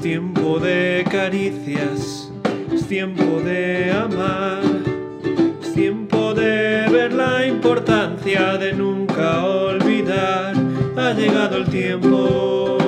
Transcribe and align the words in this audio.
Es 0.00 0.04
tiempo 0.04 0.58
de 0.58 1.04
caricias, 1.10 2.32
es 2.72 2.86
tiempo 2.86 3.38
de 3.44 3.92
amar, 3.92 4.62
es 5.60 5.74
tiempo 5.74 6.32
de 6.32 6.88
ver 6.90 7.12
la 7.12 7.46
importancia 7.46 8.56
de 8.56 8.72
nunca 8.72 9.44
olvidar. 9.44 10.54
Ha 10.96 11.12
llegado 11.12 11.58
el 11.58 11.66
tiempo. 11.66 12.78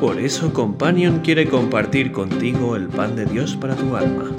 Por 0.00 0.20
eso 0.20 0.52
Companion 0.52 1.18
quiere 1.18 1.48
compartir 1.48 2.12
contigo 2.12 2.76
el 2.76 2.86
pan 2.86 3.16
de 3.16 3.26
Dios 3.26 3.56
para 3.56 3.74
tu 3.74 3.96
alma. 3.96 4.30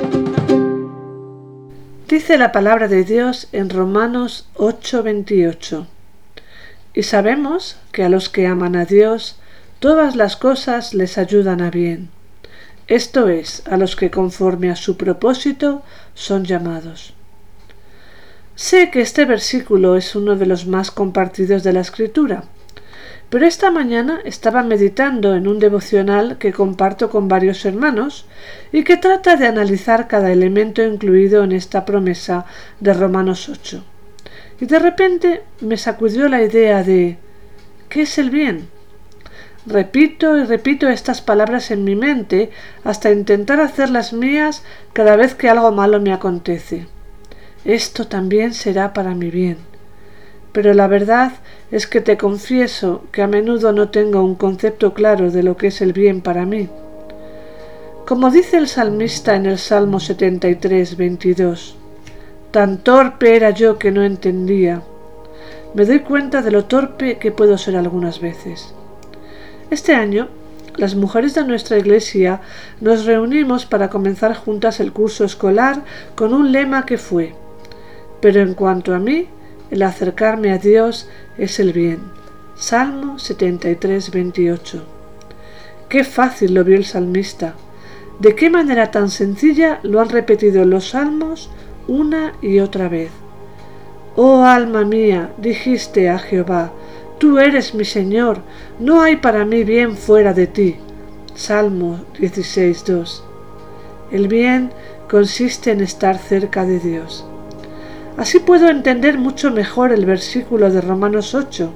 Dice 2.07 2.37
la 2.37 2.53
palabra 2.53 2.87
de 2.87 3.03
Dios 3.03 3.49
en 3.51 3.69
Romanos 3.69 4.47
8:28. 4.55 5.87
Y 6.95 7.03
sabemos 7.03 7.77
que 7.91 8.03
a 8.03 8.09
los 8.09 8.29
que 8.29 8.47
aman 8.47 8.77
a 8.77 8.85
Dios, 8.85 9.37
todas 9.79 10.15
las 10.15 10.37
cosas 10.37 10.93
les 10.93 11.17
ayudan 11.17 11.61
a 11.61 11.69
bien. 11.69 12.09
Esto 12.87 13.27
es, 13.27 13.63
a 13.67 13.77
los 13.77 13.95
que 13.95 14.09
conforme 14.09 14.71
a 14.71 14.75
su 14.75 14.95
propósito 14.95 15.83
son 16.13 16.45
llamados. 16.45 17.13
Sé 18.55 18.89
que 18.91 19.01
este 19.01 19.25
versículo 19.25 19.97
es 19.97 20.15
uno 20.15 20.37
de 20.37 20.45
los 20.45 20.65
más 20.67 20.89
compartidos 20.89 21.63
de 21.63 21.73
la 21.73 21.81
Escritura, 21.81 22.45
pero 23.29 23.45
esta 23.45 23.71
mañana 23.71 24.21
estaba 24.23 24.63
meditando 24.63 25.35
en 25.35 25.47
un 25.47 25.59
devocional 25.59 26.37
que 26.37 26.53
comparto 26.53 27.09
con 27.09 27.27
varios 27.27 27.65
hermanos 27.65 28.25
y 28.71 28.83
que 28.85 28.95
trata 28.95 29.35
de 29.35 29.47
analizar 29.47 30.07
cada 30.07 30.31
elemento 30.31 30.81
incluido 30.81 31.43
en 31.43 31.51
esta 31.51 31.83
promesa 31.83 32.45
de 32.79 32.93
Romanos 32.93 33.49
8. 33.49 33.83
Y 34.59 34.65
de 34.65 34.79
repente 34.79 35.43
me 35.61 35.77
sacudió 35.77 36.27
la 36.27 36.41
idea 36.41 36.83
de 36.83 37.17
¿qué 37.89 38.03
es 38.03 38.17
el 38.17 38.29
bien? 38.29 38.67
Repito 39.65 40.37
y 40.37 40.43
repito 40.43 40.87
estas 40.87 41.21
palabras 41.21 41.71
en 41.71 41.83
mi 41.83 41.95
mente 41.95 42.51
hasta 42.83 43.11
intentar 43.11 43.59
hacerlas 43.59 44.13
mías 44.13 44.63
cada 44.93 45.15
vez 45.15 45.33
que 45.35 45.49
algo 45.49 45.71
malo 45.71 45.99
me 45.99 46.13
acontece. 46.13 46.87
Esto 47.63 48.07
también 48.07 48.53
será 48.53 48.93
para 48.93 49.15
mi 49.15 49.31
bien 49.31 49.57
pero 50.55 50.73
la 50.73 50.87
verdad 50.87 51.33
es 51.69 51.85
que 51.85 51.99
te 51.99 52.15
confieso 52.15 53.03
que 53.11 53.21
a 53.21 53.27
menudo 53.27 53.73
no 53.73 53.89
tengo 53.89 54.23
un 54.23 54.35
concepto 54.35 54.93
claro 54.93 55.29
de 55.29 55.43
lo 55.43 55.57
que 55.57 55.67
es 55.67 55.81
el 55.81 55.91
bien 55.91 56.21
para 56.21 56.45
mí. 56.45 56.69
Como 58.07 58.31
dice 58.31 58.55
el 58.55 58.69
salmista 58.69 59.35
en 59.35 59.47
el 59.47 59.57
Salmo 59.57 59.99
73, 59.99 60.95
22, 60.95 61.75
tan 62.55 62.77
torpe 62.77 63.35
era 63.35 63.49
yo 63.49 63.77
que 63.77 63.91
no 63.91 64.01
entendía. 64.01 64.81
Me 65.73 65.83
doy 65.83 65.99
cuenta 65.99 66.41
de 66.41 66.51
lo 66.51 66.63
torpe 66.63 67.17
que 67.17 67.33
puedo 67.33 67.57
ser 67.57 67.75
algunas 67.75 68.21
veces. 68.21 68.73
Este 69.69 69.93
año, 69.93 70.29
las 70.77 70.95
mujeres 70.95 71.35
de 71.35 71.43
nuestra 71.43 71.77
iglesia 71.77 72.39
nos 72.79 73.03
reunimos 73.03 73.65
para 73.65 73.89
comenzar 73.89 74.33
juntas 74.37 74.79
el 74.79 74.93
curso 74.93 75.25
escolar 75.25 75.83
con 76.15 76.33
un 76.33 76.53
lema 76.53 76.85
que 76.85 76.97
fue, 76.97 77.35
pero 78.21 78.39
en 78.39 78.53
cuanto 78.53 78.95
a 78.95 78.99
mí, 78.99 79.27
el 79.69 79.81
acercarme 79.81 80.53
a 80.53 80.57
Dios 80.57 81.09
es 81.37 81.59
el 81.59 81.73
bien. 81.73 81.99
Salmo 82.55 83.19
73, 83.19 84.11
28. 84.11 84.85
Qué 85.89 86.05
fácil 86.05 86.53
lo 86.53 86.63
vio 86.63 86.77
el 86.77 86.85
salmista. 86.85 87.55
De 88.19 88.33
qué 88.33 88.49
manera 88.49 88.91
tan 88.91 89.09
sencilla 89.09 89.81
lo 89.83 89.99
han 89.99 90.07
repetido 90.07 90.63
los 90.63 90.91
salmos 90.91 91.49
una 91.87 92.33
y 92.41 92.59
otra 92.59 92.89
vez. 92.89 93.11
Oh 94.15 94.43
alma 94.43 94.85
mía, 94.85 95.31
dijiste 95.37 96.09
a 96.09 96.17
Jehová, 96.17 96.71
tú 97.17 97.37
eres 97.39 97.73
mi 97.73 97.85
Señor, 97.85 98.39
no 98.79 99.01
hay 99.01 99.17
para 99.17 99.45
mí 99.45 99.63
bien 99.63 99.95
fuera 99.95 100.33
de 100.33 100.47
ti. 100.47 100.77
Salmo 101.35 101.99
16, 102.17 102.85
2. 102.85 103.23
El 104.11 104.27
bien 104.27 104.71
consiste 105.09 105.71
en 105.71 105.81
estar 105.81 106.17
cerca 106.17 106.65
de 106.65 106.79
Dios. 106.79 107.25
Así 108.17 108.39
puedo 108.39 108.69
entender 108.69 109.17
mucho 109.17 109.51
mejor 109.51 109.91
el 109.91 110.05
versículo 110.05 110.71
de 110.71 110.79
Romanos 110.79 111.35
8. 111.35 111.73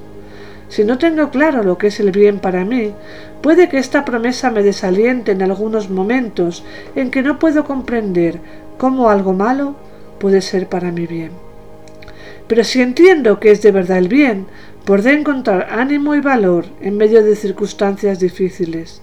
Si 0.70 0.84
no 0.84 0.96
tengo 0.96 1.30
claro 1.30 1.62
lo 1.62 1.76
que 1.76 1.88
es 1.88 2.00
el 2.00 2.12
bien 2.12 2.38
para 2.38 2.64
mí, 2.64 2.94
puede 3.42 3.68
que 3.68 3.78
esta 3.78 4.04
promesa 4.04 4.50
me 4.50 4.62
desaliente 4.62 5.32
en 5.32 5.42
algunos 5.42 5.90
momentos 5.90 6.64
en 6.94 7.10
que 7.10 7.22
no 7.22 7.38
puedo 7.38 7.64
comprender 7.64 8.40
cómo 8.78 9.10
algo 9.10 9.34
malo 9.34 9.74
puede 10.20 10.42
ser 10.42 10.68
para 10.68 10.92
mi 10.92 11.08
bien. 11.08 11.32
Pero 12.46 12.62
si 12.62 12.80
entiendo 12.80 13.40
que 13.40 13.50
es 13.50 13.62
de 13.62 13.72
verdad 13.72 13.98
el 13.98 14.08
bien, 14.08 14.46
podré 14.84 15.12
encontrar 15.14 15.68
ánimo 15.70 16.14
y 16.14 16.20
valor 16.20 16.66
en 16.80 16.96
medio 16.96 17.24
de 17.24 17.34
circunstancias 17.34 18.20
difíciles. 18.20 19.02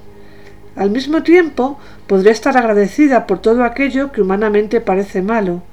Al 0.75 0.91
mismo 0.91 1.23
tiempo, 1.23 1.79
podré 2.07 2.31
estar 2.31 2.55
agradecida 2.55 3.25
por 3.25 3.39
todo 3.39 3.63
aquello 3.63 4.11
que 4.11 4.21
humanamente 4.21 4.79
parece 4.79 5.21
malo, 5.21 5.63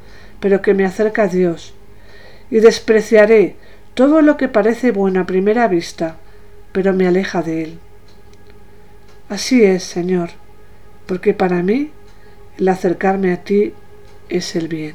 pero 0.41 0.63
que 0.63 0.73
me 0.73 0.85
acerca 0.85 1.25
a 1.25 1.29
Dios, 1.29 1.75
y 2.51 2.61
despreciaré 2.61 3.57
todo 3.95 4.23
lo 4.23 4.37
que 4.37 4.49
parece 4.49 4.93
bueno 4.93 5.21
a 5.21 5.27
primera 5.27 5.69
vista, 5.69 6.17
pero 6.73 6.93
me 6.93 7.07
aleja 7.07 7.43
de 7.43 7.65
Él. 7.65 7.79
Así 9.29 9.63
es, 9.65 9.83
Señor, 9.85 10.31
porque 11.07 11.35
para 11.35 11.63
mí 11.63 11.91
el 12.59 12.69
acercarme 12.69 13.33
a 13.33 13.43
ti 13.45 13.75
es 14.29 14.57
el 14.57 14.69
bien. 14.69 14.95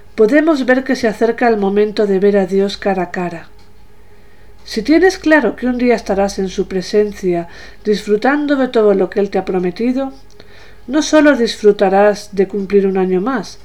podemos 0.15 0.65
ver 0.65 0.83
que 0.83 0.95
se 0.95 1.07
acerca 1.07 1.47
el 1.47 1.57
momento 1.57 2.07
de 2.07 2.19
ver 2.19 2.37
a 2.37 2.45
Dios 2.45 2.77
cara 2.77 3.03
a 3.03 3.11
cara. 3.11 3.49
Si 4.63 4.83
tienes 4.83 5.17
claro 5.17 5.55
que 5.55 5.67
un 5.67 5.77
día 5.77 5.95
estarás 5.95 6.37
en 6.39 6.49
su 6.49 6.67
presencia 6.67 7.47
disfrutando 7.83 8.55
de 8.55 8.67
todo 8.67 8.93
lo 8.93 9.09
que 9.09 9.19
Él 9.19 9.29
te 9.29 9.37
ha 9.37 9.45
prometido, 9.45 10.13
no 10.87 11.01
solo 11.01 11.35
disfrutarás 11.35 12.35
de 12.35 12.47
cumplir 12.47 12.87
un 12.87 12.97
año 12.97 13.21
más, 13.21 13.59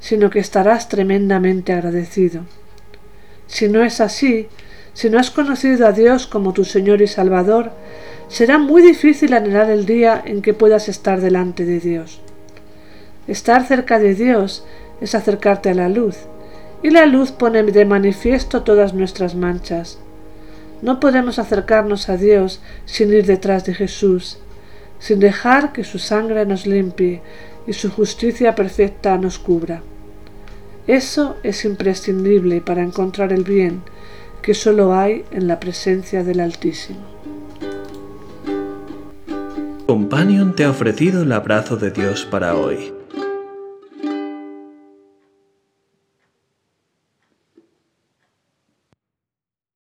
sino 0.00 0.30
que 0.30 0.40
estarás 0.40 0.88
tremendamente 0.88 1.72
agradecido. 1.72 2.42
Si 3.46 3.68
no 3.68 3.82
es 3.82 4.00
así, 4.00 4.48
si 4.94 5.08
no 5.08 5.18
has 5.18 5.30
conocido 5.30 5.86
a 5.86 5.92
Dios 5.92 6.26
como 6.26 6.52
tu 6.52 6.64
Señor 6.64 7.00
y 7.02 7.06
Salvador, 7.06 7.72
será 8.28 8.58
muy 8.58 8.82
difícil 8.82 9.32
anhelar 9.32 9.70
el 9.70 9.86
día 9.86 10.22
en 10.24 10.42
que 10.42 10.54
puedas 10.54 10.88
estar 10.88 11.20
delante 11.20 11.64
de 11.64 11.80
Dios. 11.80 12.20
Estar 13.26 13.66
cerca 13.66 13.98
de 13.98 14.14
Dios 14.14 14.64
es 15.02 15.14
acercarte 15.16 15.68
a 15.68 15.74
la 15.74 15.88
luz, 15.88 16.16
y 16.82 16.90
la 16.90 17.06
luz 17.06 17.32
pone 17.32 17.62
de 17.62 17.84
manifiesto 17.84 18.62
todas 18.62 18.94
nuestras 18.94 19.34
manchas. 19.34 19.98
No 20.80 21.00
podemos 21.00 21.38
acercarnos 21.38 22.08
a 22.08 22.16
Dios 22.16 22.60
sin 22.86 23.12
ir 23.12 23.26
detrás 23.26 23.64
de 23.64 23.74
Jesús, 23.74 24.38
sin 24.98 25.18
dejar 25.18 25.72
que 25.72 25.84
su 25.84 25.98
sangre 25.98 26.46
nos 26.46 26.66
limpie 26.66 27.20
y 27.66 27.72
su 27.72 27.90
justicia 27.90 28.54
perfecta 28.54 29.18
nos 29.18 29.38
cubra. 29.38 29.82
Eso 30.86 31.36
es 31.42 31.64
imprescindible 31.64 32.60
para 32.60 32.82
encontrar 32.82 33.32
el 33.32 33.44
bien 33.44 33.82
que 34.40 34.54
solo 34.54 34.94
hay 34.94 35.24
en 35.30 35.46
la 35.46 35.60
presencia 35.60 36.24
del 36.24 36.40
Altísimo. 36.40 37.00
Companion 39.86 40.56
te 40.56 40.64
ha 40.64 40.70
ofrecido 40.70 41.22
el 41.22 41.32
abrazo 41.32 41.76
de 41.76 41.90
Dios 41.90 42.24
para 42.24 42.56
hoy. 42.56 43.01